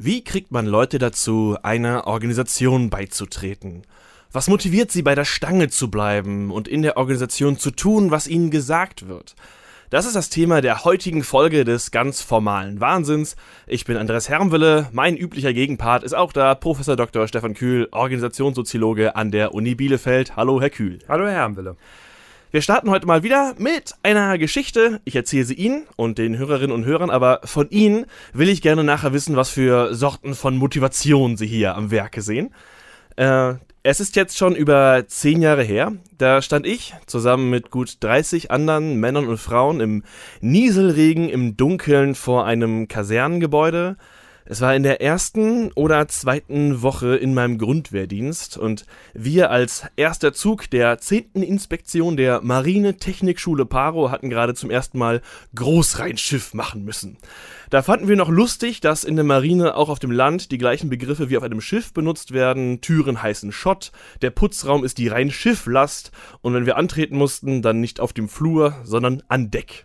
[0.00, 3.82] Wie kriegt man Leute dazu, einer Organisation beizutreten?
[4.30, 8.28] Was motiviert sie bei der Stange zu bleiben und in der Organisation zu tun, was
[8.28, 9.34] ihnen gesagt wird?
[9.90, 13.34] Das ist das Thema der heutigen Folge des ganz formalen Wahnsinns.
[13.66, 17.26] Ich bin Andreas Hermwille, mein üblicher Gegenpart ist auch da, Professor Dr.
[17.26, 20.36] Stefan Kühl, Organisationssoziologe an der Uni Bielefeld.
[20.36, 21.00] Hallo, Herr Kühl.
[21.08, 21.76] Hallo, Herr Hermwille.
[22.50, 25.02] Wir starten heute mal wieder mit einer Geschichte.
[25.04, 28.84] Ich erzähle sie Ihnen und den Hörerinnen und Hörern, aber von Ihnen will ich gerne
[28.84, 32.54] nachher wissen, was für Sorten von Motivation Sie hier am Werke sehen.
[33.16, 35.92] Äh, es ist jetzt schon über zehn Jahre her.
[36.16, 40.02] Da stand ich zusammen mit gut 30 anderen Männern und Frauen im
[40.40, 43.98] Nieselregen im Dunkeln vor einem Kasernengebäude
[44.50, 50.32] es war in der ersten oder zweiten Woche in meinem Grundwehrdienst und wir als erster
[50.32, 55.20] Zug der zehnten Inspektion der Marine-Technikschule Paro hatten gerade zum ersten Mal
[55.54, 57.18] Großrheinschiff machen müssen.
[57.68, 60.88] Da fanden wir noch lustig, dass in der Marine auch auf dem Land die gleichen
[60.88, 62.80] Begriffe wie auf einem Schiff benutzt werden.
[62.80, 67.82] Türen heißen Schott, der Putzraum ist die rein Schifflast und wenn wir antreten mussten, dann
[67.82, 69.84] nicht auf dem Flur, sondern an Deck.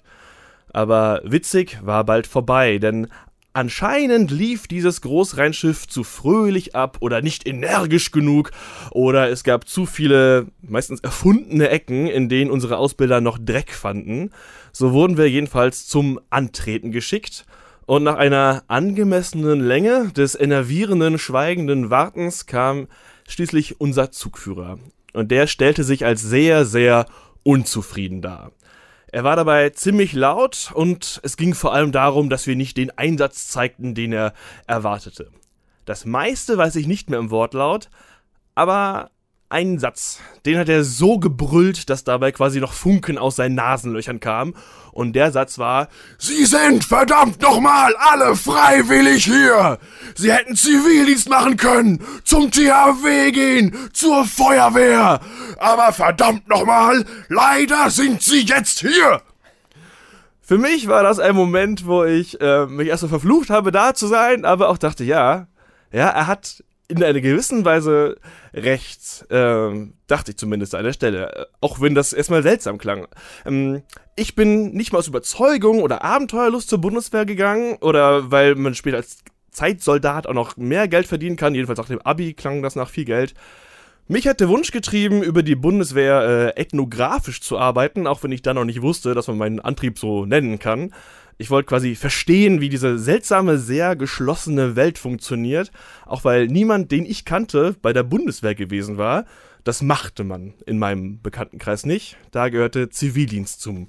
[0.72, 3.08] Aber witzig war bald vorbei, denn
[3.56, 8.50] Anscheinend lief dieses Großrheinschiff zu fröhlich ab oder nicht energisch genug
[8.90, 14.32] oder es gab zu viele, meistens erfundene Ecken, in denen unsere Ausbilder noch Dreck fanden.
[14.72, 17.46] So wurden wir jedenfalls zum Antreten geschickt
[17.86, 22.88] und nach einer angemessenen Länge des enervierenden, schweigenden Wartens kam
[23.28, 24.80] schließlich unser Zugführer.
[25.14, 27.06] Und der stellte sich als sehr, sehr
[27.44, 28.52] unzufrieden dar.
[29.14, 32.98] Er war dabei ziemlich laut und es ging vor allem darum, dass wir nicht den
[32.98, 34.34] Einsatz zeigten, den er
[34.66, 35.30] erwartete.
[35.86, 37.92] Das meiste weiß ich nicht mehr im Wortlaut,
[38.56, 39.12] aber
[39.54, 44.20] einen Satz, den hat er so gebrüllt, dass dabei quasi noch Funken aus seinen Nasenlöchern
[44.20, 44.56] kamen.
[44.92, 45.88] Und der Satz war,
[46.18, 49.80] Sie sind verdammt nochmal alle freiwillig hier!
[50.16, 55.20] Sie hätten Zivildienst machen können, zum THW gehen, zur Feuerwehr!
[55.58, 59.22] Aber verdammt nochmal, leider sind Sie jetzt hier!
[60.42, 63.94] Für mich war das ein Moment, wo ich äh, mich erst so verflucht habe, da
[63.94, 65.48] zu sein, aber auch dachte, ja,
[65.92, 66.64] ja, er hat
[66.98, 68.18] in einer gewissen Weise
[68.54, 73.08] recht, ähm, dachte ich zumindest an der Stelle, auch wenn das erstmal seltsam klang.
[73.46, 73.84] Ähm,
[74.16, 78.98] ich bin nicht mal aus Überzeugung oder Abenteuerlust zur Bundeswehr gegangen oder weil man später
[78.98, 79.18] als
[79.52, 83.06] Zeitsoldat auch noch mehr Geld verdienen kann, jedenfalls auch dem Abi klang das nach viel
[83.06, 83.34] Geld.
[84.08, 88.42] Mich hat der Wunsch getrieben, über die Bundeswehr äh, ethnografisch zu arbeiten, auch wenn ich
[88.42, 90.94] dann noch nicht wusste, dass man meinen Antrieb so nennen kann.
[91.38, 95.72] Ich wollte quasi verstehen, wie diese seltsame, sehr geschlossene Welt funktioniert,
[96.06, 99.26] auch weil niemand, den ich kannte, bei der Bundeswehr gewesen war.
[99.64, 102.18] Das machte man in meinem Bekanntenkreis nicht.
[102.32, 103.88] Da gehörte Zivildienst zum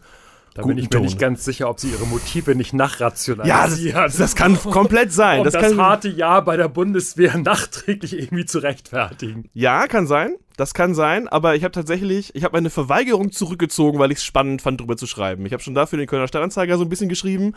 [0.54, 3.97] da bin ich mir nicht ganz sicher, ob sie ihre Motive nicht nachrationalisieren.
[3.97, 5.41] Ja, das, das kann komplett sein.
[5.41, 9.50] um das, das harte Ja bei der Bundeswehr nachträglich irgendwie zu rechtfertigen.
[9.53, 10.37] Ja, kann sein.
[10.56, 14.25] Das kann sein, aber ich habe tatsächlich, ich habe meine Verweigerung zurückgezogen, weil ich es
[14.25, 15.44] spannend fand, darüber zu schreiben.
[15.44, 17.54] Ich habe schon dafür den Kölner Stadtanzeiger so ein bisschen geschrieben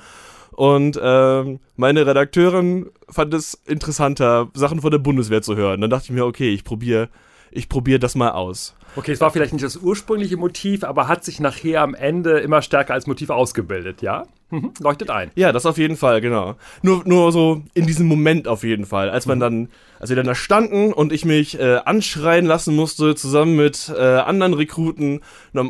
[0.52, 5.82] und ähm, meine Redakteurin fand es interessanter, Sachen von der Bundeswehr zu hören.
[5.82, 7.10] Dann dachte ich mir, okay, ich probiere
[7.52, 8.76] ich probiere das mal aus.
[8.96, 12.62] Okay, es war vielleicht nicht das ursprüngliche Motiv, aber hat sich nachher am Ende immer
[12.62, 14.26] stärker als Motiv ausgebildet, ja?
[14.50, 15.30] Mhm, leuchtet ein.
[15.36, 16.56] Ja, das auf jeden Fall, genau.
[16.82, 19.10] Nur, nur so in diesem Moment auf jeden Fall.
[19.10, 19.42] Als man mhm.
[19.42, 23.92] dann, als wir dann da standen und ich mich äh, anschreien lassen musste, zusammen mit
[23.96, 25.22] äh, anderen Rekruten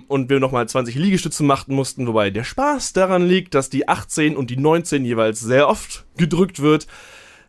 [0.07, 4.37] und wir nochmal 20 Liegestütze machen mussten, wobei der Spaß daran liegt, dass die 18
[4.37, 6.87] und die 19 jeweils sehr oft gedrückt wird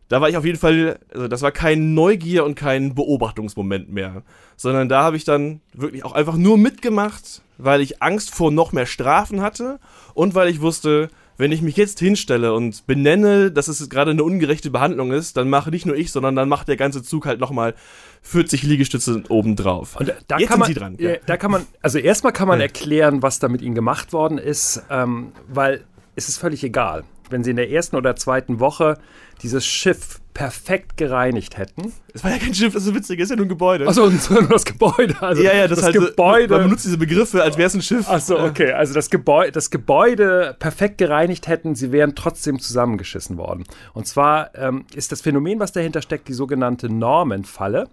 [0.08, 4.22] da war ich auf jeden Fall, also das war kein Neugier und kein Beobachtungsmoment mehr,
[4.56, 8.72] sondern da habe ich dann wirklich auch einfach nur mitgemacht, weil ich Angst vor noch
[8.72, 9.78] mehr Strafen hatte
[10.14, 14.24] und weil ich wusste, wenn ich mich jetzt hinstelle und benenne, dass es gerade eine
[14.24, 17.38] ungerechte Behandlung ist, dann mache nicht nur ich, sondern dann macht der ganze Zug halt
[17.38, 17.74] nochmal
[18.22, 19.94] 40 Liegestütze obendrauf.
[19.96, 20.96] Und da jetzt kann man, dran.
[20.98, 21.14] Ja.
[21.26, 24.82] Da kann man, also erstmal kann man erklären, was da mit ihnen gemacht worden ist,
[24.90, 25.84] ähm, weil
[26.16, 28.98] es ist völlig egal wenn sie in der ersten oder zweiten Woche
[29.42, 31.92] dieses Schiff perfekt gereinigt hätten.
[32.14, 33.88] Es war ja kein Schiff, das ist so witzig, es ist ja nur ein Gebäude.
[33.88, 35.16] Achso, nur das Gebäude.
[35.20, 36.54] Also ja, ja, das, das halt Gebäude.
[36.54, 38.08] Man benutzt diese Begriffe, als wäre es ein Schiff.
[38.08, 38.72] Achso, okay.
[38.72, 43.64] Also das Gebäude, das Gebäude perfekt gereinigt hätten, sie wären trotzdem zusammengeschissen worden.
[43.94, 47.88] Und zwar ähm, ist das Phänomen, was dahinter steckt, die sogenannte Normenfalle.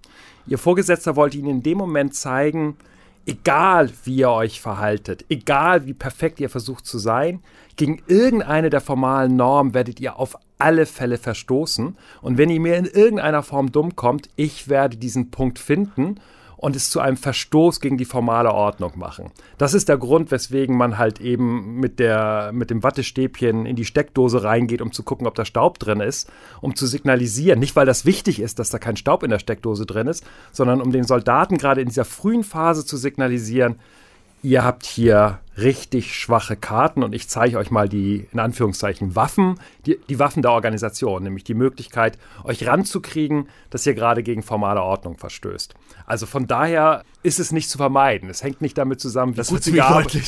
[0.45, 2.77] Ihr Vorgesetzter wollte Ihnen in dem Moment zeigen,
[3.25, 7.41] egal wie ihr euch verhaltet, egal wie perfekt ihr versucht zu sein,
[7.75, 11.97] gegen irgendeine der formalen Normen werdet ihr auf alle Fälle verstoßen.
[12.21, 16.19] Und wenn ihr mir in irgendeiner Form dumm kommt, ich werde diesen Punkt finden
[16.57, 19.31] und es zu einem Verstoß gegen die formale Ordnung machen.
[19.57, 23.85] Das ist der Grund, weswegen man halt eben mit, der, mit dem Wattestäbchen in die
[23.85, 26.31] Steckdose reingeht, um zu gucken, ob da Staub drin ist,
[26.61, 27.59] um zu signalisieren.
[27.59, 30.81] Nicht, weil das wichtig ist, dass da kein Staub in der Steckdose drin ist, sondern
[30.81, 33.75] um den Soldaten gerade in dieser frühen Phase zu signalisieren,
[34.43, 39.59] ihr habt hier richtig schwache Karten und ich zeige euch mal die, in Anführungszeichen, Waffen,
[39.85, 44.81] die, die Waffen der Organisation, nämlich die Möglichkeit, euch ranzukriegen, dass ihr gerade gegen formale
[44.81, 45.73] Ordnung verstößt.
[46.05, 48.29] Also von daher ist es nicht zu vermeiden.
[48.29, 49.75] Es hängt nicht damit zusammen, wie, Das gut sie,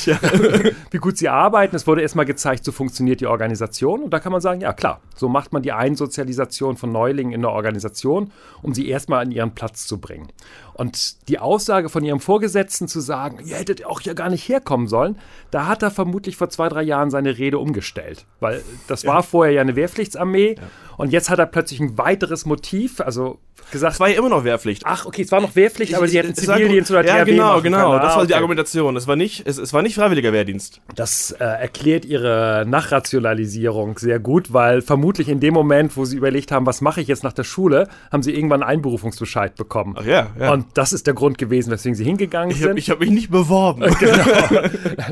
[0.06, 0.20] ja.
[0.92, 1.76] wie gut sie arbeiten.
[1.76, 4.04] Es wurde erstmal gezeigt, so funktioniert die Organisation.
[4.04, 7.42] Und da kann man sagen, ja klar, so macht man die Einsozialisation von Neulingen in
[7.42, 8.32] der Organisation,
[8.62, 10.30] um sie erstmal an ihren Platz zu bringen.
[10.74, 14.88] Und die Aussage von ihrem Vorgesetzten zu sagen, ihr hättet auch hier gar nicht herkommen
[14.88, 15.17] sollen,
[15.52, 18.26] da hat er vermutlich vor zwei, drei Jahren seine Rede umgestellt.
[18.40, 20.56] Weil das war vorher ja eine Wehrpflichtsarmee
[20.98, 23.40] und jetzt hat er plötzlich ein weiteres Motiv, also
[23.72, 24.84] gesagt, Es war ja immer noch Wehrpflicht.
[24.86, 27.64] ach okay, es war noch Wehrpflicht, aber sie hätten Zivildienst oder Ja, THW genau, machen
[27.64, 27.90] genau.
[27.92, 28.02] können.
[28.02, 28.34] Das Ah, war die.
[28.36, 28.96] Argumentation.
[28.96, 30.80] Es war nicht, es, es war nicht freiwilliger Wehrdienst.
[30.96, 36.52] Das äh, erklärt ihre Nachrationalisierung sehr gut, weil vermutlich in dem Moment, wo sie überlegt
[36.52, 39.96] haben, was mache ich jetzt nach der Schule, haben sie irgendwann einen Einberufungsbescheid bekommen.
[40.00, 40.54] Ach ja, ja.
[40.54, 42.70] Und das ist der Grund gewesen, weswegen sie hingegangen ich sind.
[42.70, 43.84] habe ich hab mich nicht beworben.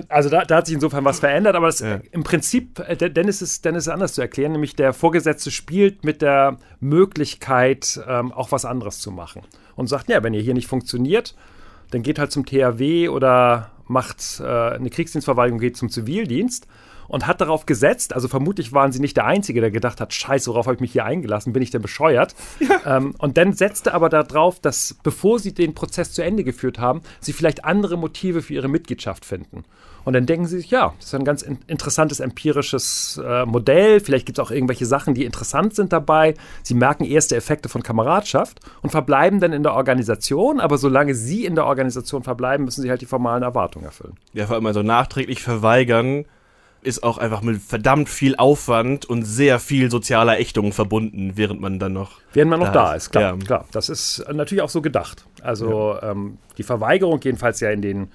[0.10, 2.00] Also da, da hat sich insofern was verändert, aber das, Ja.
[2.12, 6.04] im Prinzip, äh, de- Dennis ist, Dennis ist anders zu erklären, nämlich der Vorgesetzte spielt
[6.04, 6.58] mit der
[7.10, 9.42] Möglichkeit, ähm, auch was anderes zu machen.
[9.76, 11.36] Und sagt, ja, wenn ihr hier nicht funktioniert,
[11.92, 16.68] dann geht halt zum THW oder macht äh, eine Kriegsdienstverweigerung, geht zum Zivildienst
[17.08, 20.50] und hat darauf gesetzt, also vermutlich waren sie nicht der Einzige, der gedacht hat, scheiße,
[20.50, 22.36] worauf habe ich mich hier eingelassen, bin ich denn bescheuert?
[22.86, 27.02] Ähm, und dann setzte aber darauf, dass bevor sie den Prozess zu Ende geführt haben,
[27.20, 29.64] sie vielleicht andere Motive für ihre Mitgliedschaft finden.
[30.06, 34.00] Und dann denken sie sich, ja, das ist ein ganz in interessantes empirisches äh, Modell.
[34.00, 36.36] Vielleicht gibt es auch irgendwelche Sachen, die interessant sind dabei.
[36.62, 40.60] Sie merken erste Effekte von Kameradschaft und verbleiben dann in der Organisation.
[40.60, 44.14] Aber solange sie in der Organisation verbleiben, müssen sie halt die formalen Erwartungen erfüllen.
[44.34, 46.26] Ja, vor allem also nachträglich verweigern
[46.86, 51.80] ist auch einfach mit verdammt viel Aufwand und sehr viel sozialer Ächtung verbunden, während man
[51.80, 52.20] dann noch.
[52.34, 53.38] Während man noch Da da, ist, klar, ja.
[53.38, 53.66] klar.
[53.72, 55.26] Das ist natürlich auch so gedacht.
[55.42, 58.08] Also ähm, die Verweigerung, jedenfalls ja in den,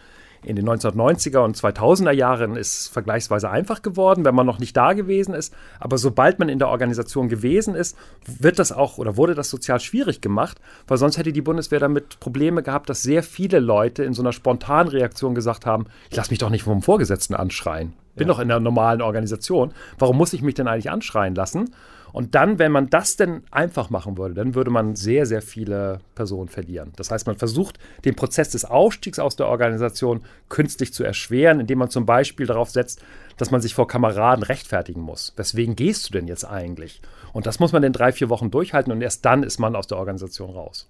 [0.43, 4.93] in den 1990er und 2000er Jahren, ist vergleichsweise einfach geworden, wenn man noch nicht da
[4.93, 5.55] gewesen ist.
[5.79, 7.97] Aber sobald man in der Organisation gewesen ist,
[8.27, 12.21] wird das auch oder wurde das sozial schwierig gemacht, weil sonst hätte die Bundeswehr damit
[12.21, 16.31] Probleme gehabt, dass sehr viele Leute in so einer spontanen Reaktion gesagt haben: Ich lasse
[16.31, 17.95] mich doch nicht vom Vorgesetzten anschreien.
[18.15, 19.73] Bin doch in einer normalen Organisation.
[19.99, 21.71] Warum muss ich mich denn eigentlich anschreien lassen?
[22.13, 26.01] Und dann, wenn man das denn einfach machen würde, dann würde man sehr, sehr viele
[26.15, 26.93] Personen verlieren.
[26.97, 31.79] Das heißt, man versucht, den Prozess des Ausstiegs aus der Organisation künstlich zu erschweren, indem
[31.79, 33.03] man zum Beispiel darauf setzt,
[33.37, 35.33] dass man sich vor Kameraden rechtfertigen muss.
[35.37, 37.01] Weswegen gehst du denn jetzt eigentlich?
[37.33, 39.87] Und das muss man in drei, vier Wochen durchhalten und erst dann ist man aus
[39.87, 40.89] der Organisation raus.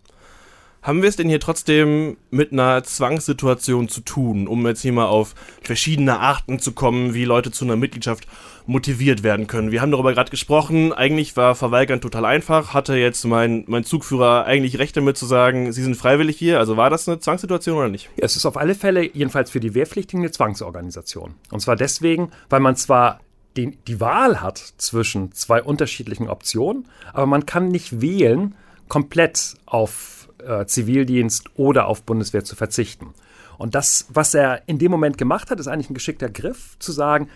[0.83, 5.09] Haben wir es denn hier trotzdem mit einer Zwangssituation zu tun, um jetzt hier mal
[5.09, 8.27] auf verschiedene Arten zu kommen, wie Leute zu einer Mitgliedschaft
[8.65, 9.73] motiviert werden können?
[9.73, 10.95] Wir haben darüber gerade gesprochen.
[10.95, 12.73] Eigentlich war Verweigern total einfach.
[12.73, 16.59] Hatte jetzt mein, mein Zugführer eigentlich Recht damit zu sagen, sie sind freiwillig hier?
[16.59, 18.09] Also war das eine Zwangssituation oder nicht?
[18.17, 21.35] Es ist auf alle Fälle, jedenfalls für die Wehrpflichtigen, eine Zwangsorganisation.
[21.51, 23.21] Und zwar deswegen, weil man zwar
[23.59, 28.55] den, die Wahl hat zwischen zwei unterschiedlichen Optionen, aber man kann nicht wählen,
[28.89, 33.15] komplett auf äh, Zivildienst oder auf Bundeswehr zu verzichten.
[33.59, 36.93] Und das, was er in dem Moment gemacht hat, ist eigentlich ein geschickter Griff, zu
[36.93, 37.29] sagen,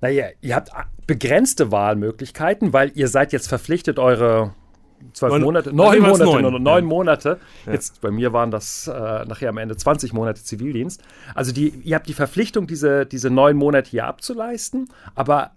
[0.00, 0.70] naja, ihr habt
[1.06, 4.54] begrenzte Wahlmöglichkeiten, weil ihr seid jetzt verpflichtet, eure
[5.12, 6.88] zwölf Neun- Monate, neun Monate, neun, neun, ja.
[6.88, 7.40] Monate.
[7.66, 11.02] Jetzt bei mir waren das äh, nachher am Ende 20 Monate Zivildienst.
[11.34, 15.52] Also die, ihr habt die Verpflichtung, diese, diese neun Monate hier abzuleisten, aber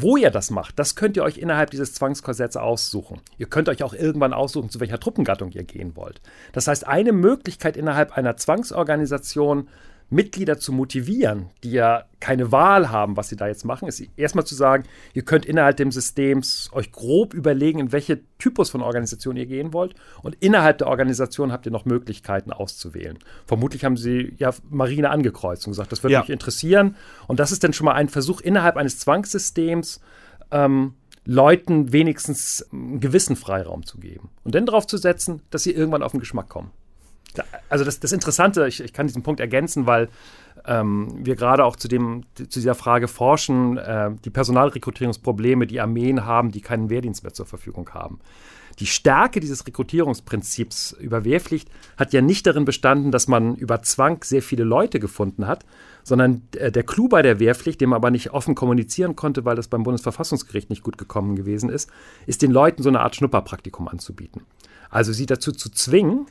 [0.00, 3.20] wo ihr das macht, das könnt ihr euch innerhalb dieses Zwangskorsetts aussuchen.
[3.36, 6.20] Ihr könnt euch auch irgendwann aussuchen, zu welcher Truppengattung ihr gehen wollt.
[6.52, 9.68] Das heißt, eine Möglichkeit innerhalb einer Zwangsorganisation
[10.10, 14.46] Mitglieder zu motivieren, die ja keine Wahl haben, was sie da jetzt machen, ist erstmal
[14.46, 19.36] zu sagen, ihr könnt innerhalb dem Systems euch grob überlegen, in welche Typus von Organisation
[19.36, 19.94] ihr gehen wollt.
[20.22, 23.18] Und innerhalb der Organisation habt ihr noch Möglichkeiten auszuwählen.
[23.46, 26.20] Vermutlich haben sie ja Marine angekreuzt und gesagt, das würde Ja.
[26.20, 26.96] mich interessieren.
[27.26, 30.00] Und das ist dann schon mal ein Versuch, innerhalb eines Zwangssystems
[30.50, 30.94] ähm,
[31.26, 34.30] Leuten wenigstens einen gewissen Freiraum zu geben.
[34.44, 36.70] Und dann darauf zu setzen, dass sie irgendwann auf den Geschmack kommen.
[37.68, 40.08] Also das, das Interessante, ich, ich kann diesen Punkt ergänzen, weil
[40.66, 46.24] ähm, wir gerade auch zu, dem, zu dieser Frage forschen, äh, die Personalrekrutierungsprobleme, die Armeen
[46.24, 48.20] haben, die keinen Wehrdienst mehr zur Verfügung haben.
[48.78, 54.22] Die Stärke dieses Rekrutierungsprinzips über Wehrpflicht hat ja nicht darin bestanden, dass man über Zwang
[54.22, 55.64] sehr viele Leute gefunden hat,
[56.04, 59.56] sondern äh, der Clou bei der Wehrpflicht, den man aber nicht offen kommunizieren konnte, weil
[59.56, 61.90] das beim Bundesverfassungsgericht nicht gut gekommen gewesen ist,
[62.26, 64.42] ist den Leuten so eine Art Schnupperpraktikum anzubieten.
[64.90, 66.26] Also sie dazu zu zwingen,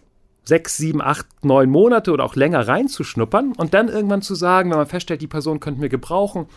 [0.47, 4.77] sechs, sieben, acht, neun Monate oder auch länger reinzuschnuppern und dann irgendwann zu sagen, wenn
[4.77, 6.47] man feststellt, die Person könnten wir gebrauchen,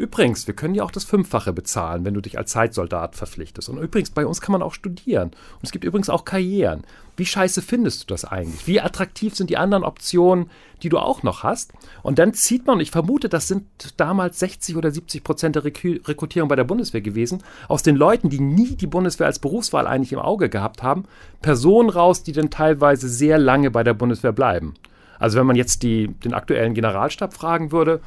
[0.00, 3.68] Übrigens, wir können ja auch das Fünffache bezahlen, wenn du dich als Zeitsoldat verpflichtest.
[3.68, 5.28] Und übrigens, bei uns kann man auch studieren.
[5.28, 6.84] Und es gibt übrigens auch Karrieren.
[7.18, 8.66] Wie scheiße findest du das eigentlich?
[8.66, 10.48] Wie attraktiv sind die anderen Optionen,
[10.82, 11.74] die du auch noch hast?
[12.02, 13.66] Und dann zieht man, und ich vermute, das sind
[13.98, 18.40] damals 60 oder 70 Prozent der Rekrutierung bei der Bundeswehr gewesen, aus den Leuten, die
[18.40, 21.04] nie die Bundeswehr als Berufswahl eigentlich im Auge gehabt haben,
[21.42, 24.76] Personen raus, die dann teilweise sehr lange bei der Bundeswehr bleiben.
[25.18, 28.00] Also wenn man jetzt die, den aktuellen Generalstab fragen würde,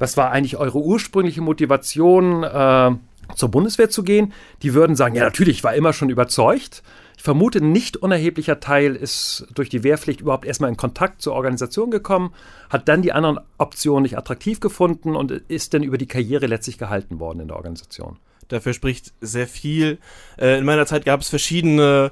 [0.00, 2.90] was war eigentlich eure ursprüngliche Motivation, äh,
[3.36, 4.32] zur Bundeswehr zu gehen?
[4.62, 6.82] Die würden sagen, ja natürlich, ich war immer schon überzeugt.
[7.16, 11.90] Ich vermute, nicht unerheblicher Teil ist durch die Wehrpflicht überhaupt erstmal in Kontakt zur Organisation
[11.90, 12.32] gekommen,
[12.70, 16.78] hat dann die anderen Optionen nicht attraktiv gefunden und ist dann über die Karriere letztlich
[16.78, 18.16] gehalten worden in der Organisation.
[18.48, 19.98] Dafür spricht sehr viel.
[20.38, 22.10] Äh, in meiner Zeit gab es verschiedene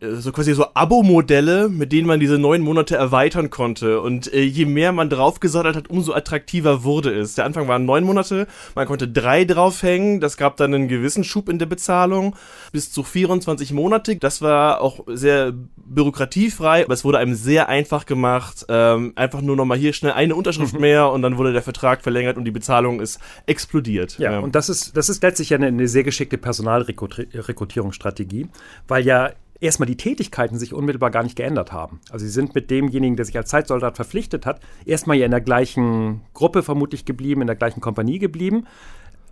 [0.00, 4.00] so quasi so Abo-Modelle, mit denen man diese neun Monate erweitern konnte.
[4.00, 7.34] Und äh, je mehr man draufgesattelt hat, umso attraktiver wurde es.
[7.34, 11.50] Der Anfang waren neun Monate, man konnte drei draufhängen, das gab dann einen gewissen Schub
[11.50, 12.34] in der Bezahlung,
[12.72, 14.16] bis zu 24 Monate.
[14.16, 18.64] Das war auch sehr bürokratiefrei, aber es wurde einem sehr einfach gemacht.
[18.68, 20.80] Ähm, einfach nur nochmal hier schnell eine Unterschrift mhm.
[20.80, 24.18] mehr und dann wurde der Vertrag verlängert und die Bezahlung ist explodiert.
[24.18, 24.38] Ja, ja.
[24.38, 28.48] und das ist, das ist letztlich eine, eine sehr geschickte Personalrekrutierungsstrategie,
[28.88, 32.00] weil ja erstmal die Tätigkeiten sich unmittelbar gar nicht geändert haben.
[32.10, 35.40] Also sie sind mit demjenigen, der sich als Zeitsoldat verpflichtet hat, erstmal ja in der
[35.40, 38.66] gleichen Gruppe vermutlich geblieben, in der gleichen Kompanie geblieben,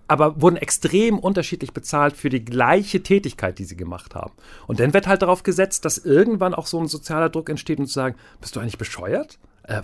[0.07, 4.33] aber wurden extrem unterschiedlich bezahlt für die gleiche Tätigkeit, die sie gemacht haben.
[4.67, 7.87] Und dann wird halt darauf gesetzt, dass irgendwann auch so ein sozialer Druck entsteht und
[7.87, 9.39] zu sagen, bist du eigentlich bescheuert?
[9.65, 9.83] Äh,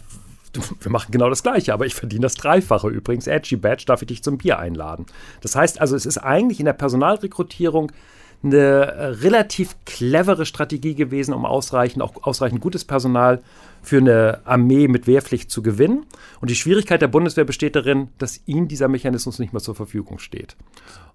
[0.81, 2.89] wir machen genau das Gleiche, aber ich verdiene das Dreifache.
[2.89, 5.07] Übrigens, Edgy Badge, darf ich dich zum Bier einladen.
[5.41, 7.91] Das heißt also, es ist eigentlich in der Personalrekrutierung
[8.45, 13.43] eine äh, relativ clevere Strategie gewesen, um ausreichend, auch ausreichend gutes Personal
[13.83, 16.07] für eine Armee mit Wehrpflicht zu gewinnen.
[16.41, 20.19] Und die Schwierigkeit der Bundeswehr besteht darin, dass ihnen dieser Mechanismus nicht mehr zur Verfügung
[20.19, 20.57] steht.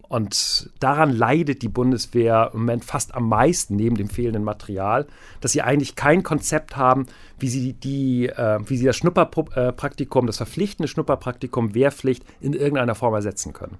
[0.10, 5.06] Und daran leidet die Bundeswehr im Moment fast am meisten neben dem fehlenden Material,
[5.40, 7.06] dass sie eigentlich kein Konzept haben,
[7.38, 13.14] wie sie, die, äh, wie sie das Schnupperpraktikum, das verpflichtende Schnupperpraktikum Wehrpflicht in irgendeiner Form
[13.14, 13.78] ersetzen können.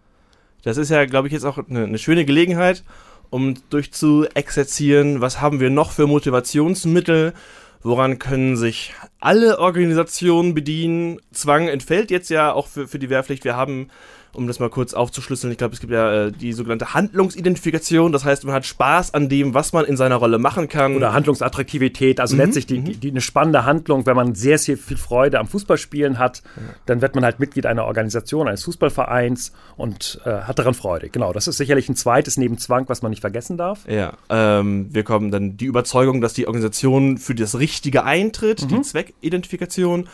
[0.64, 2.84] Das ist ja, glaube ich, jetzt auch eine, eine schöne Gelegenheit,
[3.30, 7.34] um durchzuexerzieren, was haben wir noch für Motivationsmittel,
[7.82, 11.20] woran können sich alle Organisationen bedienen.
[11.32, 13.44] Zwang entfällt jetzt ja auch für, für die Wehrpflicht.
[13.44, 13.90] Wir haben
[14.34, 18.12] um das mal kurz aufzuschlüsseln, ich glaube, es gibt ja äh, die sogenannte Handlungsidentifikation.
[18.12, 20.96] Das heißt, man hat Spaß an dem, was man in seiner Rolle machen kann.
[20.96, 22.42] Oder Handlungsattraktivität, also mhm.
[22.42, 26.20] letztlich die, die, die, eine spannende Handlung, wenn man sehr, sehr viel Freude am Fußballspielen
[26.20, 26.62] hat, ja.
[26.86, 31.10] dann wird man halt Mitglied einer Organisation, eines Fußballvereins und äh, hat daran Freude.
[31.10, 33.88] Genau, das ist sicherlich ein zweites neben Zwang, was man nicht vergessen darf.
[33.88, 38.68] Ja, ähm, wir kommen dann die Überzeugung, dass die Organisation für das Richtige eintritt, mhm.
[38.68, 40.08] die Zweckidentifikation.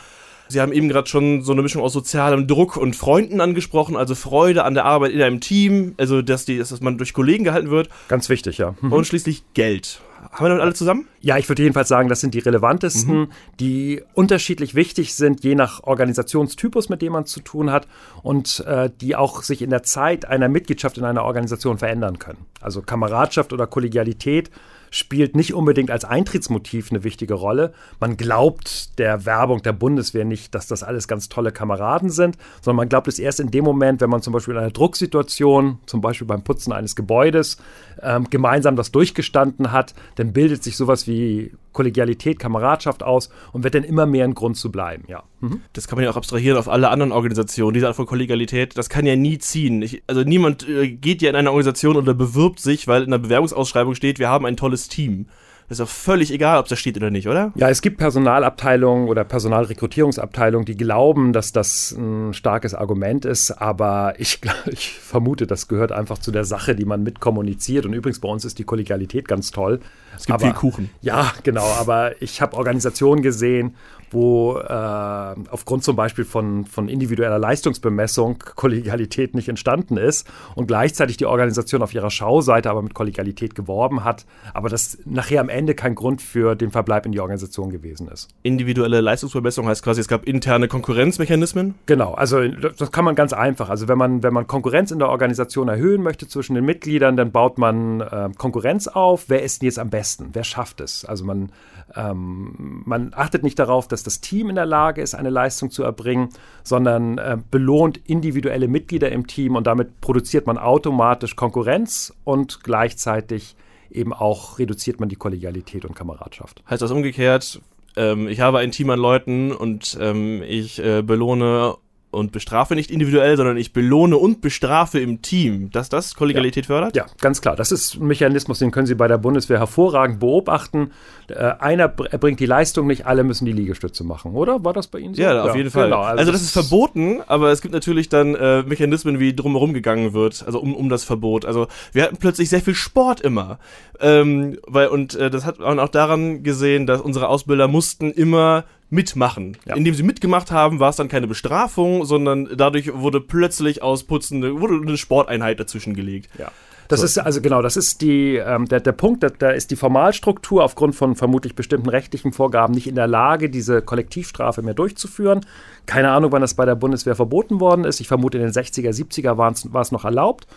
[0.47, 4.15] Sie haben eben gerade schon so eine Mischung aus sozialem Druck und Freunden angesprochen, also
[4.15, 7.69] Freude an der Arbeit in einem Team, also dass, die, dass man durch Kollegen gehalten
[7.69, 7.89] wird.
[8.07, 8.75] Ganz wichtig, ja.
[8.81, 8.93] Mhm.
[8.93, 10.01] Und schließlich Geld.
[10.31, 11.07] Haben wir damit alle zusammen?
[11.21, 13.27] Ja, ich würde jedenfalls sagen, das sind die relevantesten, mhm.
[13.59, 17.87] die unterschiedlich wichtig sind, je nach Organisationstypus, mit dem man zu tun hat
[18.23, 22.45] und äh, die auch sich in der Zeit einer Mitgliedschaft in einer Organisation verändern können.
[22.59, 24.49] Also Kameradschaft oder Kollegialität
[24.95, 27.73] spielt nicht unbedingt als Eintrittsmotiv eine wichtige Rolle.
[27.99, 32.77] Man glaubt der Werbung der Bundeswehr nicht, dass das alles ganz tolle Kameraden sind, sondern
[32.77, 35.99] man glaubt es erst in dem Moment, wenn man zum Beispiel in einer Drucksituation, zum
[35.99, 37.57] Beispiel beim Putzen eines Gebäudes,
[38.01, 43.75] ähm, gemeinsam das durchgestanden hat, dann bildet sich sowas wie Kollegialität, Kameradschaft aus und wird
[43.75, 45.23] dann immer mehr ein Grund zu bleiben, ja.
[45.41, 45.61] Mhm.
[45.73, 47.75] Das kann man ja auch abstrahieren auf alle anderen Organisationen.
[47.75, 49.83] Diese Art von Kollegialität, das kann ja nie ziehen.
[49.83, 53.19] Ich, also niemand äh, geht ja in eine Organisation oder bewirbt sich, weil in der
[53.19, 55.27] Bewerbungsausschreibung steht, wir haben ein tolles Team.
[55.67, 57.51] Das ist doch völlig egal, ob das steht oder nicht, oder?
[57.55, 64.13] Ja, es gibt Personalabteilungen oder Personalrekrutierungsabteilungen, die glauben, dass das ein starkes Argument ist, aber
[64.19, 67.85] ich, ich vermute, das gehört einfach zu der Sache, die man mitkommuniziert.
[67.87, 69.79] Und übrigens, bei uns ist die Kollegialität ganz toll.
[70.15, 70.89] Es gibt aber, viel Kuchen.
[71.01, 73.75] Ja, genau, aber ich habe Organisationen gesehen,
[74.11, 81.17] wo äh, aufgrund zum Beispiel von, von individueller Leistungsbemessung Kollegialität nicht entstanden ist und gleichzeitig
[81.17, 85.75] die Organisation auf ihrer Schauseite aber mit Kollegialität geworben hat, aber das nachher am Ende
[85.75, 88.29] kein Grund für den Verbleib in die Organisation gewesen ist.
[88.43, 91.75] Individuelle Leistungsbemessung heißt quasi, es gab interne Konkurrenzmechanismen?
[91.85, 93.69] Genau, also das kann man ganz einfach.
[93.69, 97.31] Also wenn man, wenn man Konkurrenz in der Organisation erhöhen möchte zwischen den Mitgliedern, dann
[97.31, 99.25] baut man äh, Konkurrenz auf.
[99.27, 100.29] Wer ist denn jetzt am besten?
[100.33, 101.05] Wer schafft es?
[101.05, 101.51] Also man,
[101.95, 105.83] ähm, man achtet nicht darauf, dass das Team in der Lage ist, eine Leistung zu
[105.83, 106.29] erbringen,
[106.63, 113.55] sondern äh, belohnt individuelle Mitglieder im Team und damit produziert man automatisch Konkurrenz und gleichzeitig
[113.89, 116.63] eben auch reduziert man die Kollegialität und Kameradschaft.
[116.69, 117.61] Heißt das umgekehrt,
[117.95, 121.75] ähm, ich habe ein Team an Leuten und ähm, ich äh, belohne
[122.15, 126.67] und bestrafe nicht individuell, sondern ich belohne und bestrafe im Team, dass das Kollegialität ja.
[126.67, 126.95] fördert?
[126.95, 127.55] Ja, ganz klar.
[127.55, 130.91] Das ist ein Mechanismus, den können Sie bei der Bundeswehr hervorragend beobachten.
[131.27, 134.63] Äh, einer erbringt die Leistung nicht, alle müssen die Liegestütze machen, oder?
[134.63, 135.21] War das bei Ihnen so?
[135.21, 135.85] Ja, auf ja, jeden Fall.
[135.85, 139.73] Genau, also, also, das ist verboten, aber es gibt natürlich dann äh, Mechanismen, wie drumherum
[139.73, 141.45] gegangen wird, also um, um das Verbot.
[141.45, 143.59] Also wir hatten plötzlich sehr viel Sport immer.
[143.99, 148.65] Ähm, weil, und äh, das hat man auch daran gesehen, dass unsere Ausbilder mussten immer
[148.95, 149.57] mitmachen.
[149.65, 149.75] Ja.
[149.75, 154.41] Indem sie mitgemacht haben, war es dann keine Bestrafung, sondern dadurch wurde plötzlich aus Putzen
[154.59, 156.29] wurde eine Sporteinheit dazwischen gelegt.
[156.39, 156.51] Ja.
[156.87, 157.05] Das so.
[157.05, 160.63] ist also genau, das ist die, ähm, der, der Punkt, da, da ist die Formalstruktur
[160.63, 165.41] aufgrund von vermutlich bestimmten rechtlichen Vorgaben nicht in der Lage, diese Kollektivstrafe mehr durchzuführen.
[165.85, 167.99] Keine Ahnung, wann das bei der Bundeswehr verboten worden ist.
[167.99, 170.47] Ich vermute, in den 60er, 70er war es noch erlaubt.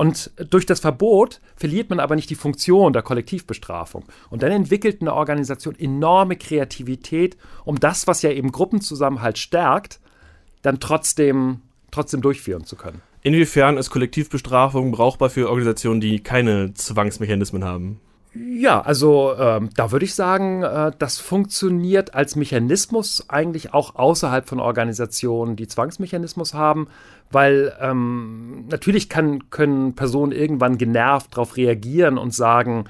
[0.00, 4.06] Und durch das Verbot verliert man aber nicht die Funktion der Kollektivbestrafung.
[4.30, 10.00] Und dann entwickelt eine Organisation enorme Kreativität, um das, was ja eben Gruppenzusammenhalt stärkt,
[10.62, 13.02] dann trotzdem, trotzdem durchführen zu können.
[13.20, 18.00] Inwiefern ist Kollektivbestrafung brauchbar für Organisationen, die keine Zwangsmechanismen haben?
[18.32, 24.48] Ja, also ähm, da würde ich sagen, äh, das funktioniert als Mechanismus eigentlich auch außerhalb
[24.48, 26.86] von Organisationen, die Zwangsmechanismus haben,
[27.32, 32.84] weil ähm, natürlich kann, können Personen irgendwann genervt darauf reagieren und sagen,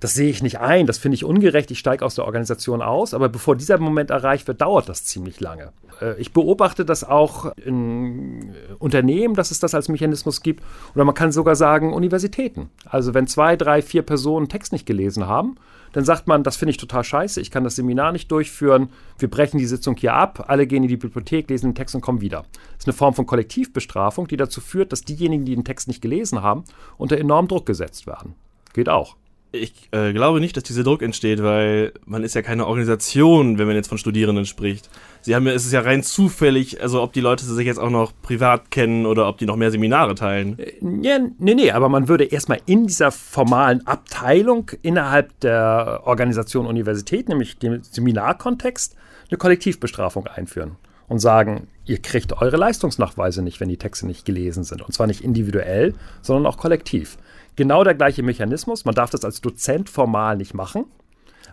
[0.00, 3.14] das sehe ich nicht ein, das finde ich ungerecht, ich steige aus der Organisation aus.
[3.14, 5.72] Aber bevor dieser Moment erreicht wird, dauert das ziemlich lange.
[6.00, 10.62] Äh, ich beobachte das auch in Unternehmen, dass es das als Mechanismus gibt.
[10.94, 12.70] Oder man kann sogar sagen, Universitäten.
[12.84, 15.56] Also wenn zwei, drei, vier Personen Text nicht gelesen haben,
[15.92, 19.30] dann sagt man, das finde ich total scheiße, ich kann das Seminar nicht durchführen, wir
[19.30, 22.20] brechen die Sitzung hier ab, alle gehen in die Bibliothek, lesen den Text und kommen
[22.20, 22.44] wieder.
[22.52, 26.02] Das ist eine Form von Kollektivbestrafung, die dazu führt, dass diejenigen, die den Text nicht
[26.02, 26.64] gelesen haben,
[26.98, 28.34] unter enormen Druck gesetzt werden.
[28.74, 29.16] Geht auch.
[29.56, 33.66] Ich äh, glaube nicht, dass dieser Druck entsteht, weil man ist ja keine Organisation, wenn
[33.66, 34.88] man jetzt von Studierenden spricht.
[35.22, 37.90] Sie haben ja, es ist ja rein zufällig, also ob die Leute sich jetzt auch
[37.90, 40.58] noch privat kennen oder ob die noch mehr Seminare teilen.
[40.58, 40.72] Äh,
[41.02, 47.28] ja, nee, nee, aber man würde erstmal in dieser formalen Abteilung innerhalb der Organisation Universität,
[47.28, 48.96] nämlich dem Seminarkontext,
[49.28, 50.76] eine Kollektivbestrafung einführen
[51.08, 54.82] und sagen, ihr kriegt eure Leistungsnachweise nicht, wenn die Texte nicht gelesen sind.
[54.82, 57.16] Und zwar nicht individuell, sondern auch kollektiv.
[57.56, 58.84] Genau der gleiche Mechanismus.
[58.84, 60.84] Man darf das als Dozent formal nicht machen.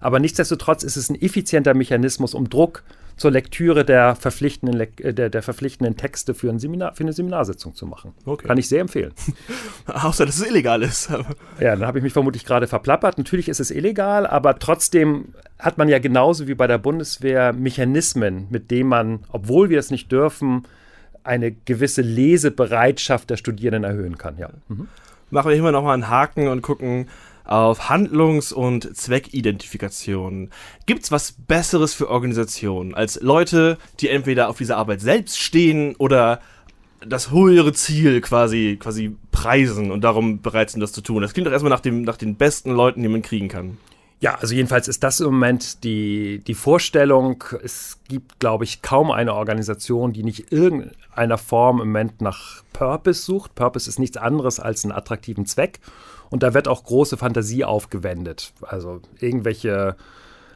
[0.02, 2.84] Aber nichtsdestotrotz ist es ein effizienter Mechanismus, um Druck
[3.16, 7.74] zur Lektüre der verpflichtenden, äh, der, der verpflichtenden Texte für, ein Seminar, für eine Seminarsitzung
[7.74, 8.14] zu machen.
[8.26, 8.48] Okay.
[8.48, 9.14] Kann ich sehr empfehlen.
[9.86, 11.10] Außer, dass es illegal ist.
[11.60, 13.18] ja, dann habe ich mich vermutlich gerade verplappert.
[13.18, 18.48] Natürlich ist es illegal, aber trotzdem hat man ja genauso wie bei der Bundeswehr Mechanismen,
[18.50, 20.64] mit denen man, obwohl wir es nicht dürfen,
[21.24, 24.38] eine gewisse Lesebereitschaft der Studierenden erhöhen kann.
[24.38, 24.50] Ja.
[24.68, 24.90] Mhm
[25.34, 27.10] machen wir immer noch mal einen Haken und gucken
[27.44, 30.50] auf Handlungs- und Zweckidentifikation.
[30.86, 36.40] Gibt's was Besseres für Organisationen als Leute, die entweder auf dieser Arbeit selbst stehen oder
[37.06, 41.22] das höhere Ziel quasi, quasi preisen und darum bereit sind, das zu tun?
[41.22, 43.78] Das klingt doch erstmal nach, dem, nach den besten Leuten, die man kriegen kann.
[44.24, 47.44] Ja, also jedenfalls ist das im Moment die, die Vorstellung.
[47.62, 53.22] Es gibt, glaube ich, kaum eine Organisation, die nicht irgendeiner Form im Moment nach Purpose
[53.22, 53.54] sucht.
[53.54, 55.82] Purpose ist nichts anderes als einen attraktiven Zweck.
[56.30, 58.54] Und da wird auch große Fantasie aufgewendet.
[58.62, 59.98] Also irgendwelche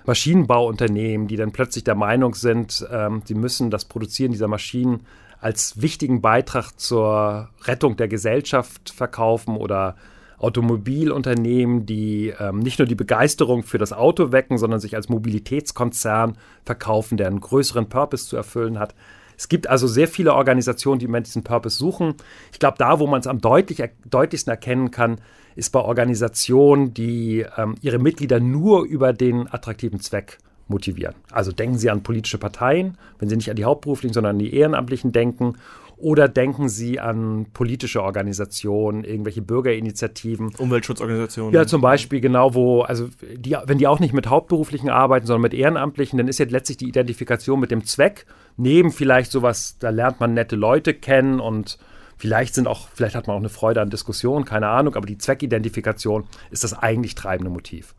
[0.06, 5.06] Maschinenbauunternehmen, die dann plötzlich der Meinung sind, ähm, sie müssen das Produzieren dieser Maschinen
[5.42, 9.98] als wichtigen Beitrag zur Rettung der Gesellschaft verkaufen oder
[10.38, 16.38] Automobilunternehmen, die ähm, nicht nur die Begeisterung für das Auto wecken, sondern sich als Mobilitätskonzern
[16.64, 18.94] verkaufen, der einen größeren Purpose zu erfüllen hat.
[19.36, 22.16] Es gibt also sehr viele Organisationen, die im diesen Purpose suchen.
[22.52, 25.22] Ich glaube, da, wo man es am deutlich, deutlichsten erkennen kann,
[25.56, 31.16] ist bei Organisationen, die ähm, ihre Mitglieder nur über den attraktiven Zweck motivieren.
[31.32, 34.54] Also denken Sie an politische Parteien, wenn Sie nicht an die Hauptberuflichen, sondern an die
[34.54, 35.56] Ehrenamtlichen denken
[35.98, 40.54] oder denken Sie an politische Organisationen, irgendwelche Bürgerinitiativen?
[40.58, 41.54] Umweltschutzorganisationen?
[41.54, 45.42] Ja, zum Beispiel, genau, wo, also die, wenn die auch nicht mit Hauptberuflichen arbeiten, sondern
[45.42, 49.90] mit Ehrenamtlichen, dann ist ja letztlich die Identifikation mit dem Zweck, neben vielleicht sowas, da
[49.90, 51.80] lernt man nette Leute kennen und
[52.16, 55.18] vielleicht sind auch, vielleicht hat man auch eine Freude an Diskussionen, keine Ahnung, aber die
[55.18, 57.96] Zweckidentifikation ist das eigentlich treibende Motiv.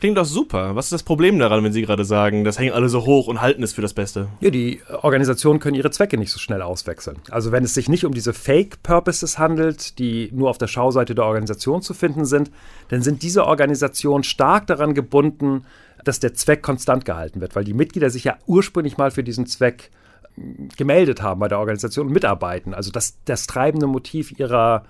[0.00, 0.76] Klingt doch super.
[0.76, 3.42] Was ist das Problem daran, wenn Sie gerade sagen, das hängen alle so hoch und
[3.42, 4.28] halten es für das Beste?
[4.40, 7.18] Ja, die Organisationen können ihre Zwecke nicht so schnell auswechseln.
[7.30, 11.26] Also wenn es sich nicht um diese Fake-Purposes handelt, die nur auf der Schauseite der
[11.26, 12.50] Organisation zu finden sind,
[12.88, 15.66] dann sind diese Organisationen stark daran gebunden,
[16.02, 19.44] dass der Zweck konstant gehalten wird, weil die Mitglieder sich ja ursprünglich mal für diesen
[19.44, 19.90] Zweck
[20.36, 22.72] hm, gemeldet haben bei der Organisation und mitarbeiten.
[22.72, 24.86] Also das, das treibende Motiv ihrer,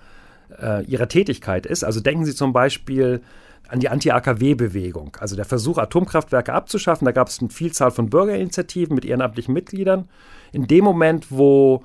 [0.57, 1.83] äh, ihrer Tätigkeit ist.
[1.83, 3.21] Also denken Sie zum Beispiel
[3.71, 5.15] an die Anti-AKW-Bewegung.
[5.19, 7.05] Also der Versuch, Atomkraftwerke abzuschaffen.
[7.05, 10.09] Da gab es eine Vielzahl von Bürgerinitiativen mit ehrenamtlichen Mitgliedern.
[10.51, 11.83] In dem Moment, wo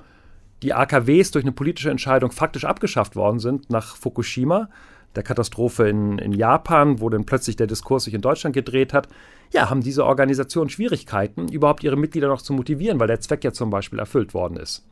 [0.63, 4.69] die AKWs durch eine politische Entscheidung faktisch abgeschafft worden sind nach Fukushima,
[5.15, 9.07] der Katastrophe in, in Japan, wo dann plötzlich der Diskurs sich in Deutschland gedreht hat,
[9.53, 13.53] ja, haben diese Organisationen Schwierigkeiten, überhaupt ihre Mitglieder noch zu motivieren, weil der Zweck ja
[13.53, 14.85] zum Beispiel erfüllt worden ist.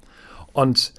[0.53, 0.93] Und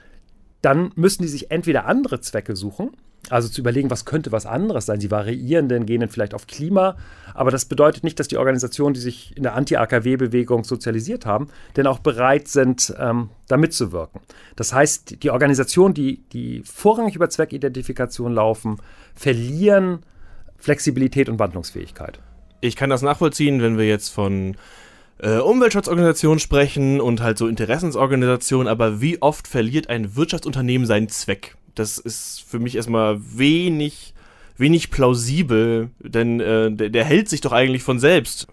[0.60, 2.90] dann müssen die sich entweder andere Zwecke suchen,
[3.30, 5.00] also zu überlegen, was könnte was anderes sein.
[5.00, 6.96] Sie variieren gehen dann vielleicht auf Klima,
[7.34, 11.86] aber das bedeutet nicht, dass die Organisationen, die sich in der Anti-AKW-Bewegung sozialisiert haben, denn
[11.86, 14.20] auch bereit sind, ähm, da mitzuwirken.
[14.54, 18.78] Das heißt, die Organisationen, die, die vorrangig über Zweckidentifikation laufen,
[19.14, 20.00] verlieren
[20.56, 22.20] Flexibilität und Wandlungsfähigkeit.
[22.60, 24.56] Ich kann das nachvollziehen, wenn wir jetzt von
[25.18, 31.56] äh, Umweltschutzorganisationen sprechen und halt so Interessensorganisationen, aber wie oft verliert ein Wirtschaftsunternehmen seinen Zweck?
[31.78, 34.14] Das ist für mich erstmal wenig,
[34.56, 38.48] wenig plausibel, denn äh, der, der hält sich doch eigentlich von selbst.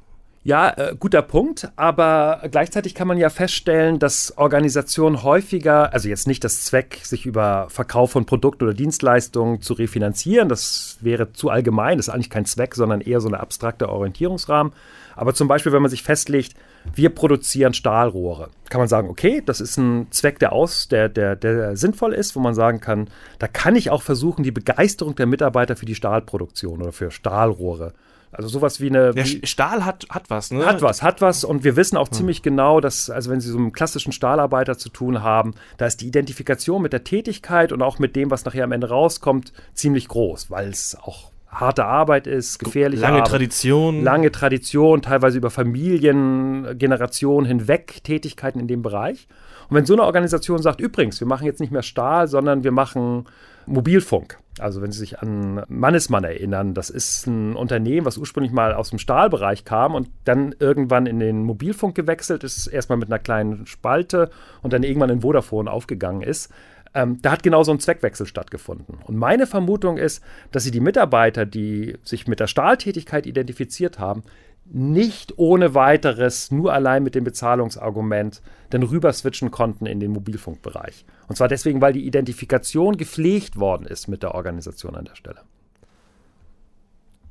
[0.46, 6.28] Ja, äh, guter Punkt, aber gleichzeitig kann man ja feststellen, dass Organisationen häufiger, also jetzt
[6.28, 11.50] nicht das Zweck, sich über Verkauf von Produkten oder Dienstleistungen zu refinanzieren, das wäre zu
[11.50, 14.74] allgemein, das ist eigentlich kein Zweck, sondern eher so ein abstrakter Orientierungsrahmen.
[15.16, 16.56] Aber zum Beispiel, wenn man sich festlegt,
[16.94, 21.36] wir produzieren Stahlrohre, kann man sagen, okay, das ist ein Zweck, der aus, der, der,
[21.36, 25.26] der sinnvoll ist, wo man sagen kann, da kann ich auch versuchen, die Begeisterung der
[25.26, 27.94] Mitarbeiter für die Stahlproduktion oder für Stahlrohre
[28.34, 29.14] also sowas wie eine.
[29.14, 30.66] Der Stahl hat, hat was, ne?
[30.66, 31.44] Hat was, hat was.
[31.44, 32.14] Und wir wissen auch hm.
[32.14, 35.86] ziemlich genau, dass, also wenn Sie so mit einem klassischen Stahlarbeiter zu tun haben, da
[35.86, 39.54] ist die Identifikation mit der Tätigkeit und auch mit dem, was nachher am Ende rauskommt,
[39.74, 43.32] ziemlich groß, weil es auch harte Arbeit ist, gefährliche lange Arbeit.
[43.32, 44.04] Tradition.
[44.04, 49.28] Lange Tradition, teilweise über Familien, Generationen hinweg Tätigkeiten in dem Bereich.
[49.70, 52.72] Und wenn so eine Organisation sagt, übrigens, wir machen jetzt nicht mehr Stahl, sondern wir
[52.72, 53.26] machen
[53.66, 54.38] Mobilfunk.
[54.60, 58.92] Also wenn Sie sich an Mannesmann erinnern, das ist ein Unternehmen, was ursprünglich mal aus
[58.92, 63.66] dem Stahlbereich kam und dann irgendwann in den Mobilfunk gewechselt ist, erstmal mit einer kleinen
[63.66, 64.30] Spalte
[64.62, 66.52] und dann irgendwann in Vodafone aufgegangen ist.
[66.94, 69.00] Ähm, da hat genau so ein Zweckwechsel stattgefunden.
[69.04, 74.24] Und meine Vermutung ist, dass sie die Mitarbeiter, die sich mit der Stahltätigkeit identifiziert haben,
[74.66, 81.06] nicht ohne weiteres, nur allein mit dem Bezahlungsargument, dann rüber switchen konnten in den Mobilfunkbereich.
[81.28, 85.42] Und zwar deswegen, weil die Identifikation gepflegt worden ist mit der Organisation an der Stelle.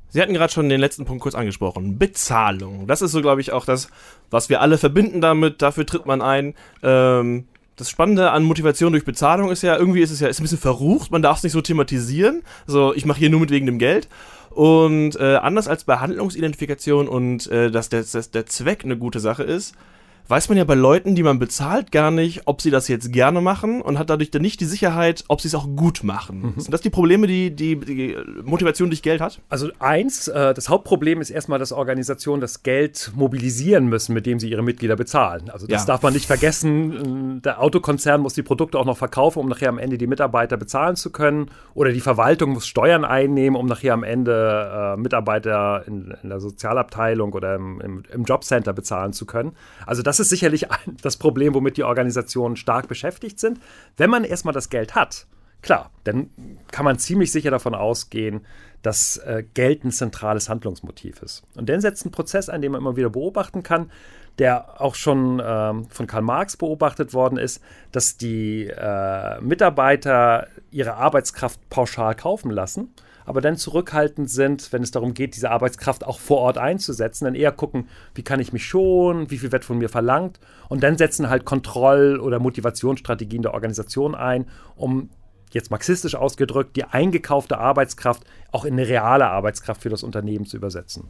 [0.09, 1.97] Sie hatten gerade schon den letzten Punkt kurz angesprochen.
[1.97, 2.85] Bezahlung.
[2.85, 3.89] Das ist so, glaube ich, auch das,
[4.29, 5.63] was wir alle verbinden damit.
[5.63, 6.53] Dafür tritt man ein.
[6.83, 10.43] Ähm, das Spannende an Motivation durch Bezahlung ist ja, irgendwie ist es ja ist ein
[10.43, 12.43] bisschen verrucht, man darf es nicht so thematisieren.
[12.67, 14.07] So, ich mache hier nur mit wegen dem Geld.
[14.51, 19.19] Und äh, anders als bei Handlungsidentifikation und äh, dass der, dass der Zweck eine gute
[19.19, 19.73] Sache ist,
[20.27, 23.41] weiß man ja bei Leuten, die man bezahlt, gar nicht, ob sie das jetzt gerne
[23.41, 26.53] machen und hat dadurch dann nicht die Sicherheit, ob sie es auch gut machen.
[26.55, 26.61] Mhm.
[26.61, 29.39] Sind das die Probleme, die, die, die Motivation durch Geld hat?
[29.49, 34.39] Also eins, äh, das Hauptproblem ist erstmal, dass Organisationen das Geld mobilisieren müssen, mit dem
[34.39, 35.49] sie ihre Mitglieder bezahlen.
[35.49, 35.87] Also das ja.
[35.87, 37.41] darf man nicht vergessen.
[37.43, 40.95] Der Autokonzern muss die Produkte auch noch verkaufen, um nachher am Ende die Mitarbeiter bezahlen
[40.95, 41.49] zu können.
[41.73, 46.39] Oder die Verwaltung muss Steuern einnehmen, um nachher am Ende äh, Mitarbeiter in, in, der
[46.39, 49.53] Sozialabteilung oder im, im, im Jobcenter bezahlen zu können.
[49.85, 50.67] Also das das ist sicherlich
[51.01, 53.59] das Problem, womit die Organisationen stark beschäftigt sind.
[53.97, 55.25] Wenn man erstmal das Geld hat,
[55.63, 56.29] klar, dann
[56.71, 58.45] kann man ziemlich sicher davon ausgehen,
[58.83, 61.43] dass äh, Geld ein zentrales Handlungsmotiv ist.
[61.55, 63.89] Und dann setzt ein Prozess ein, den man immer wieder beobachten kann,
[64.37, 67.59] der auch schon ähm, von Karl Marx beobachtet worden ist,
[67.91, 72.93] dass die äh, Mitarbeiter ihre Arbeitskraft pauschal kaufen lassen
[73.25, 77.35] aber dann zurückhaltend sind, wenn es darum geht, diese Arbeitskraft auch vor Ort einzusetzen, dann
[77.35, 80.97] eher gucken, wie kann ich mich schonen, wie viel wird von mir verlangt und dann
[80.97, 85.09] setzen halt Kontroll- oder Motivationsstrategien der Organisation ein, um
[85.51, 90.57] jetzt marxistisch ausgedrückt, die eingekaufte Arbeitskraft auch in eine reale Arbeitskraft für das Unternehmen zu
[90.57, 91.09] übersetzen.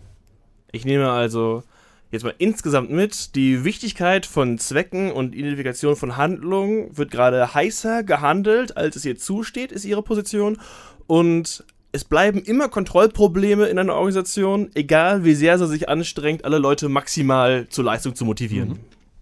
[0.72, 1.64] Ich nehme also
[2.12, 8.04] jetzt mal insgesamt mit, die Wichtigkeit von Zwecken und Identifikation von Handlungen wird gerade heißer
[8.04, 10.60] gehandelt, als es ihr zusteht, ist ihre Position.
[11.08, 16.58] Und es bleiben immer Kontrollprobleme in einer Organisation, egal wie sehr sie sich anstrengt, alle
[16.58, 18.70] Leute maximal zur Leistung zu motivieren.
[18.70, 18.80] Mhm.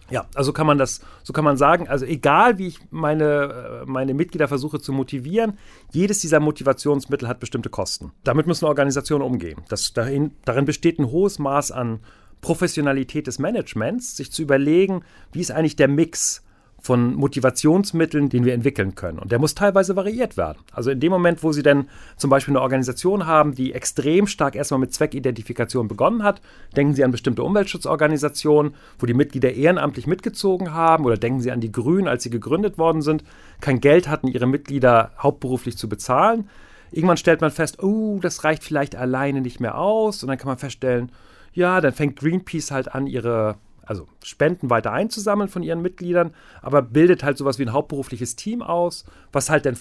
[0.10, 3.86] Ja, also kann man das, so kann man sagen, also egal wie ich meine, äh,
[3.86, 5.58] meine Mitglieder versuche zu motivieren,
[5.92, 8.12] jedes dieser Motivationsmittel hat bestimmte Kosten.
[8.24, 9.62] Damit müssen Organisationen umgehen.
[9.70, 12.00] Das, darin, darin besteht ein hohes Maß an
[12.42, 16.44] Professionalität des Managements, sich zu überlegen, wie ist eigentlich der Mix
[16.82, 19.20] von Motivationsmitteln, den wir entwickeln können.
[19.20, 20.58] Und der muss teilweise variiert werden.
[20.74, 24.56] Also in dem Moment, wo Sie dann zum Beispiel eine Organisation haben, die extrem stark
[24.56, 26.42] erstmal mit Zweckidentifikation begonnen hat,
[26.76, 31.62] denken Sie an bestimmte Umweltschutzorganisationen, wo die Mitglieder ehrenamtlich mitgezogen haben, oder denken Sie an
[31.62, 33.24] die Grünen, als sie gegründet worden sind,
[33.60, 36.50] kein Geld hatten, ihre Mitglieder hauptberuflich zu bezahlen.
[36.92, 40.24] Irgendwann stellt man fest, oh, das reicht vielleicht alleine nicht mehr aus.
[40.24, 41.12] Und dann kann man feststellen,
[41.54, 46.82] ja, dann fängt Greenpeace halt an, ihre also Spenden weiter einzusammeln von ihren Mitgliedern, aber
[46.82, 49.78] bildet halt sowas wie ein hauptberufliches Team aus, was halt dann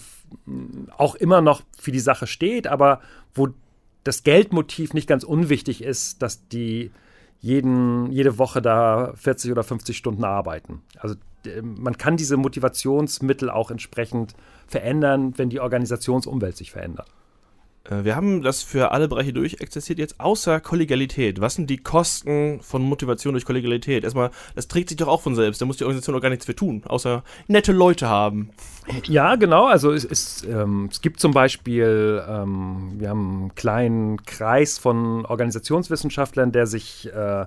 [0.96, 3.00] auch immer noch für die Sache steht, aber
[3.34, 3.48] wo
[4.04, 6.90] das Geldmotiv nicht ganz unwichtig ist, dass die
[7.40, 10.82] jeden, jede Woche da 40 oder 50 Stunden arbeiten.
[10.98, 11.14] Also
[11.62, 14.34] man kann diese Motivationsmittel auch entsprechend
[14.66, 17.08] verändern, wenn die Organisationsumwelt sich verändert.
[17.90, 21.40] Äh, wir haben das für alle Bereiche durchexerziert jetzt, außer Kollegialität.
[21.40, 24.04] Was sind die Kosten von Motivation durch Kollegialität?
[24.04, 25.60] Erstmal, das trägt sich doch auch von selbst.
[25.60, 28.50] Da muss die Organisation auch gar nichts für tun, außer nette Leute haben.
[29.04, 29.66] Ja, genau.
[29.66, 35.24] Also es, es, ähm, es gibt zum Beispiel, ähm, wir haben einen kleinen Kreis von
[35.26, 37.46] Organisationswissenschaftlern, der sich äh,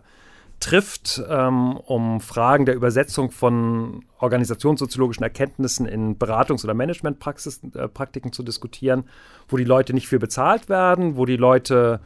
[0.63, 8.43] trifft, ähm, um Fragen der Übersetzung von organisationssoziologischen Erkenntnissen in Beratungs- oder Managementpraktiken äh, zu
[8.43, 9.03] diskutieren,
[9.49, 11.99] wo die Leute nicht für bezahlt werden, wo die Leute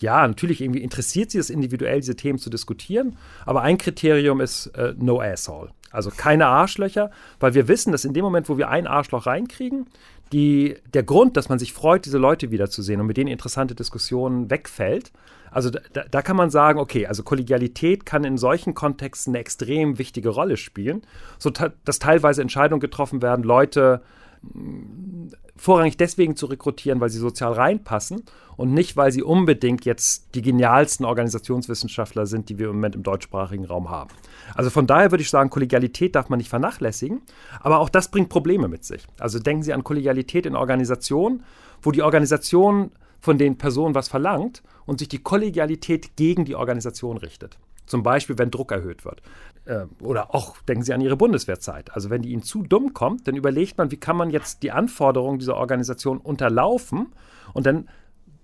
[0.00, 3.16] ja, natürlich irgendwie interessiert sie es individuell, diese Themen zu diskutieren.
[3.46, 5.70] Aber ein Kriterium ist äh, no asshole.
[5.90, 7.10] Also keine Arschlöcher,
[7.40, 9.86] weil wir wissen, dass in dem Moment, wo wir ein Arschloch reinkriegen,
[10.32, 14.50] die, der Grund, dass man sich freut, diese Leute wiederzusehen und mit denen interessante Diskussionen
[14.50, 15.10] wegfällt.
[15.58, 19.98] Also da, da, kann man sagen, okay, also Kollegialität kann in solchen Kontexten eine extrem
[19.98, 21.02] wichtige Rolle spielen,
[21.36, 24.00] so dass teilweise Entscheidungen getroffen werden, Leute
[24.42, 28.22] mm, vorrangig deswegen zu rekrutieren, weil sie sozial reinpassen
[28.56, 33.02] und nicht, weil sie unbedingt jetzt die genialsten Organisationswissenschaftler sind, die wir im Moment im
[33.02, 34.10] deutschsprachigen Raum haben.
[34.54, 37.20] Also von daher würde ich sagen, Kollegialität darf man nicht vernachlässigen,
[37.58, 39.04] aber auch das bringt Probleme mit sich.
[39.18, 41.42] Also denken Sie an Kollegialität in Organisationen,
[41.82, 47.16] wo die Organisation von den Personen was verlangt und sich die Kollegialität gegen die Organisation
[47.16, 47.58] richtet.
[47.86, 49.22] Zum Beispiel, wenn Druck erhöht wird.
[49.64, 51.92] Äh, oder auch denken Sie an Ihre Bundeswehrzeit.
[51.94, 54.70] Also wenn die Ihnen zu dumm kommt, dann überlegt man, wie kann man jetzt die
[54.70, 57.08] Anforderungen dieser Organisation unterlaufen
[57.54, 57.88] und dann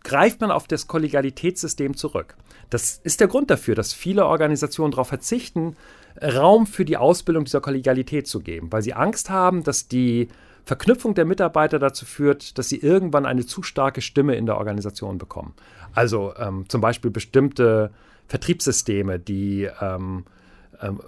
[0.03, 2.37] greift man auf das Kollegialitätssystem zurück.
[2.71, 5.77] Das ist der Grund dafür, dass viele Organisationen darauf verzichten,
[6.23, 10.29] Raum für die Ausbildung dieser Kollegialität zu geben, weil sie Angst haben, dass die
[10.65, 15.19] Verknüpfung der Mitarbeiter dazu führt, dass sie irgendwann eine zu starke Stimme in der Organisation
[15.19, 15.55] bekommen.
[15.93, 17.91] Also ähm, zum Beispiel bestimmte
[18.27, 20.25] Vertriebssysteme, die ähm,
[20.81, 21.01] ähm,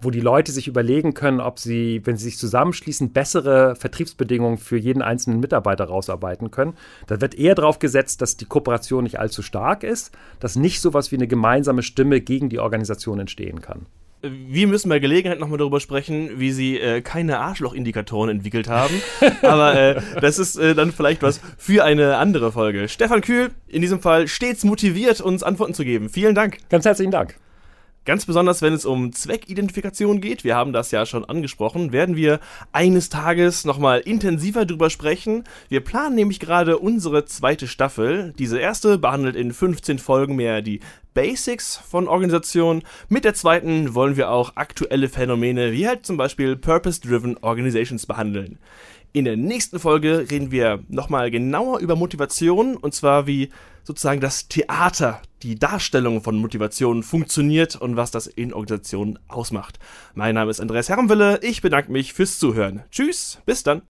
[0.00, 4.76] wo die Leute sich überlegen können, ob sie, wenn sie sich zusammenschließen, bessere Vertriebsbedingungen für
[4.76, 6.74] jeden einzelnen Mitarbeiter rausarbeiten können.
[7.06, 10.90] Da wird eher darauf gesetzt, dass die Kooperation nicht allzu stark ist, dass nicht so
[10.90, 13.86] etwas wie eine gemeinsame Stimme gegen die Organisation entstehen kann
[14.22, 18.94] wir müssen bei Gelegenheit nochmal darüber sprechen, wie sie äh, keine Arschloch-Indikatoren entwickelt haben.
[19.42, 22.88] Aber äh, das ist äh, dann vielleicht was für eine andere Folge.
[22.88, 26.08] Stefan Kühl, in diesem Fall stets motiviert, uns Antworten zu geben.
[26.08, 26.58] Vielen Dank.
[26.68, 27.36] Ganz herzlichen Dank.
[28.06, 32.38] Ganz besonders, wenn es um Zweckidentifikation geht, wir haben das ja schon angesprochen, werden wir
[32.70, 35.42] eines Tages nochmal intensiver drüber sprechen.
[35.68, 38.32] Wir planen nämlich gerade unsere zweite Staffel.
[38.38, 40.78] Diese erste behandelt in 15 Folgen mehr die
[41.14, 42.84] Basics von Organisationen.
[43.08, 48.58] Mit der zweiten wollen wir auch aktuelle Phänomene wie halt zum Beispiel Purpose-Driven Organizations behandeln.
[49.14, 53.48] In der nächsten Folge reden wir nochmal genauer über Motivation und zwar wie
[53.82, 59.78] sozusagen das Theater, die Darstellung von Motivation funktioniert und was das in Organisationen ausmacht.
[60.14, 62.82] Mein Name ist Andreas Herrenwille, ich bedanke mich fürs Zuhören.
[62.90, 63.82] Tschüss, bis dann.